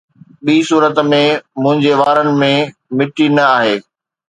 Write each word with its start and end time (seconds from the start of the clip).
ٻي 0.45 0.55
صورت 0.69 0.95
۾، 1.11 1.21
منهنجي 1.61 1.93
وارن 2.01 2.27
۾ 2.43 2.53
مٽي 2.97 3.27
نه 3.35 3.43
آهي 3.57 3.75